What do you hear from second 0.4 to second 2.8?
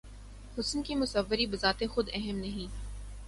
حسن کی مصوری بذات خود اہم نہیں